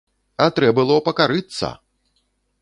А 0.45 0.47
трэ 0.59 0.69
было 0.79 0.95
пакарыцца! 1.09 1.71